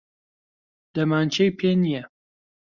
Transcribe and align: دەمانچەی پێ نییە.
دەمانچەی 0.95 1.55
پێ 1.59 1.71
نییە. 1.83 2.03